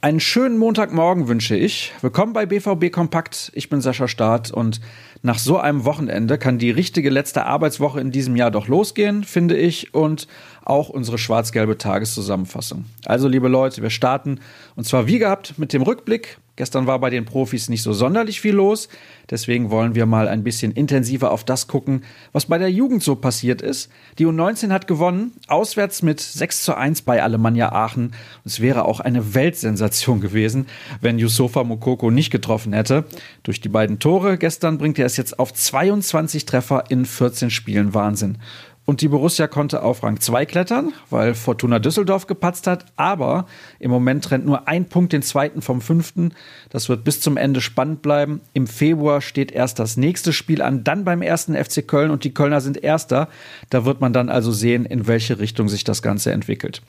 [0.00, 1.92] Einen schönen Montagmorgen wünsche ich.
[2.00, 3.50] Willkommen bei BVB Kompakt.
[3.54, 4.80] Ich bin Sascha Staat und
[5.22, 9.56] nach so einem Wochenende kann die richtige letzte Arbeitswoche in diesem Jahr doch losgehen, finde
[9.56, 10.26] ich, und
[10.64, 12.84] auch unsere schwarz-gelbe Tageszusammenfassung.
[13.04, 14.40] Also, liebe Leute, wir starten
[14.76, 18.40] und zwar wie gehabt mit dem Rückblick Gestern war bei den Profis nicht so sonderlich
[18.40, 18.88] viel los.
[19.30, 22.02] Deswegen wollen wir mal ein bisschen intensiver auf das gucken,
[22.32, 23.92] was bei der Jugend so passiert ist.
[24.18, 28.12] Die U19 hat gewonnen, auswärts mit 6 zu 1 bei Alemannia Aachen.
[28.44, 30.66] Es wäre auch eine Weltsensation gewesen,
[31.00, 33.04] wenn Yusufa Mokoko nicht getroffen hätte.
[33.44, 37.94] Durch die beiden Tore gestern bringt er es jetzt auf 22 Treffer in 14 Spielen.
[37.94, 38.38] Wahnsinn.
[38.88, 42.86] Und die Borussia konnte auf Rang 2 klettern, weil Fortuna Düsseldorf gepatzt hat.
[42.96, 43.44] Aber
[43.80, 46.32] im Moment trennt nur ein Punkt den zweiten vom fünften.
[46.70, 48.40] Das wird bis zum Ende spannend bleiben.
[48.54, 52.32] Im Februar steht erst das nächste Spiel an, dann beim ersten FC Köln und die
[52.32, 53.28] Kölner sind Erster.
[53.68, 56.80] Da wird man dann also sehen, in welche Richtung sich das Ganze entwickelt.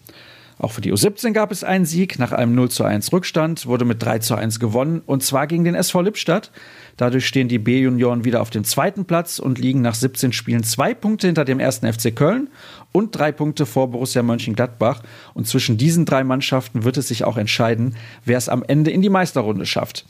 [0.60, 2.20] Auch für die U17 gab es einen Sieg.
[2.20, 5.64] Nach einem 0 zu 1 Rückstand wurde mit 3 zu 1 gewonnen und zwar gegen
[5.64, 6.52] den SV Lippstadt.
[6.98, 10.94] Dadurch stehen die B-Junioren wieder auf dem zweiten Platz und liegen nach 17 Spielen zwei
[10.94, 12.50] Punkte hinter dem ersten FC Köln
[12.92, 15.02] und drei Punkte vor Borussia Mönchengladbach.
[15.34, 19.02] Und zwischen diesen drei Mannschaften wird es sich auch entscheiden, wer es am Ende in
[19.02, 20.06] die Meisterrunde schafft.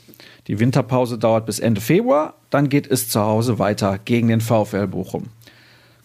[0.48, 4.88] Die Winterpause dauert bis Ende Februar, dann geht es zu Hause weiter gegen den VfL
[4.88, 5.28] Bochum.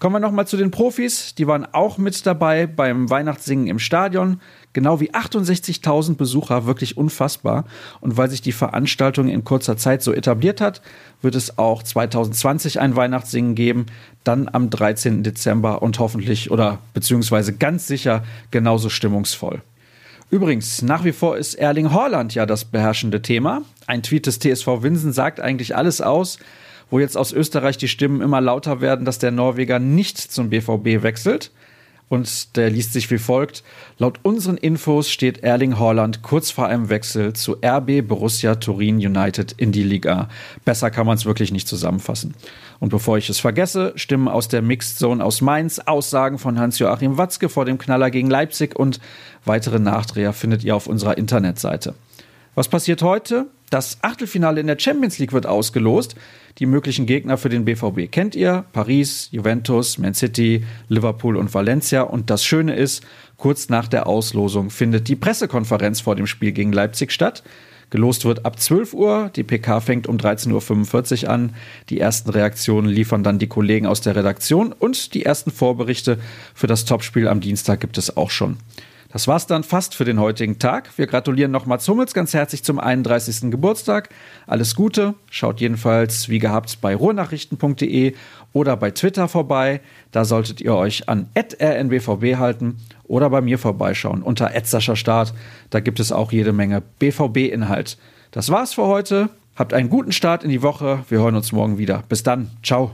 [0.06, 1.34] Kommen wir nochmal zu den Profis.
[1.34, 4.40] Die waren auch mit dabei beim Weihnachtssingen im Stadion.
[4.72, 7.66] Genau wie 68.000 Besucher, wirklich unfassbar.
[8.02, 10.84] Und weil sich die Veranstaltung in kurzer Zeit so etabliert hat,
[11.24, 13.88] wird es auch 2020 ein Weihnachtssingen geben.
[14.24, 15.24] Dann am 13.
[15.24, 19.64] Dezember und hoffentlich oder beziehungsweise ganz sicher genauso stimmungsvoll.
[20.30, 23.64] Übrigens, nach wie vor ist Erling Haaland ja das beherrschende Thema.
[23.88, 26.38] Ein Tweet des TSV Winsen sagt eigentlich alles aus
[26.90, 31.04] wo jetzt aus Österreich die Stimmen immer lauter werden, dass der Norweger nicht zum BVB
[31.04, 31.52] wechselt.
[32.08, 33.64] Und der liest sich wie folgt.
[33.98, 39.54] Laut unseren Infos steht Erling Haaland kurz vor einem Wechsel zu RB Borussia Turin United
[39.58, 40.30] in die Liga.
[40.66, 42.36] Besser kann man es wirklich nicht zusammenfassen.
[42.80, 47.18] Und bevor ich es vergesse, Stimmen aus der Mixed Zone aus Mainz, Aussagen von Hans-Joachim
[47.18, 49.00] Watzke vor dem Knaller gegen Leipzig und
[49.44, 51.96] weitere Nachdreher findet ihr auf unserer Internetseite.
[52.56, 53.48] Was passiert heute?
[53.70, 56.16] Das Achtelfinale in der Champions League wird ausgelost.
[56.60, 58.64] Die möglichen Gegner für den BVB kennt ihr.
[58.72, 62.04] Paris, Juventus, Man City, Liverpool und Valencia.
[62.04, 63.04] Und das Schöne ist,
[63.36, 67.44] kurz nach der Auslosung findet die Pressekonferenz vor dem Spiel gegen Leipzig statt.
[67.90, 71.56] Gelost wird ab 12 Uhr, die PK fängt um 13.45 Uhr an.
[71.90, 76.20] Die ersten Reaktionen liefern dann die Kollegen aus der Redaktion und die ersten Vorberichte
[76.54, 78.58] für das Topspiel am Dienstag gibt es auch schon.
[79.16, 80.90] Das war's dann fast für den heutigen Tag.
[80.98, 83.50] Wir gratulieren noch Mats Hummels ganz herzlich zum 31.
[83.50, 84.10] Geburtstag.
[84.46, 85.14] Alles Gute.
[85.32, 88.14] Schaut jedenfalls wie gehabt bei ruhrnachrichten.de
[88.52, 89.80] oder bei Twitter vorbei.
[90.12, 92.76] Da solltet ihr euch an rnbvb halten
[93.06, 95.34] oder bei mir vorbeischauen unter Start.
[95.70, 97.98] Da gibt es auch jede Menge BVB-Inhalt.
[98.32, 99.30] Das war's für heute.
[99.56, 101.06] Habt einen guten Start in die Woche.
[101.08, 102.04] Wir hören uns morgen wieder.
[102.10, 102.52] Bis dann.
[102.62, 102.92] Ciao.